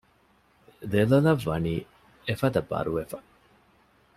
[0.91, 1.75] ދެލޮލަށް ވަނީ
[2.27, 3.17] އެފަދަ ބަރުވެފަ